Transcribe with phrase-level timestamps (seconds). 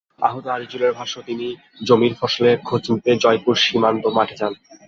[0.21, 1.47] আহত আজিজুলের ভাষ্য, তিনি
[1.83, 4.53] জমির ফসলের খোঁজ নিতে জয়পুর সীমান্ত মাঠে যান।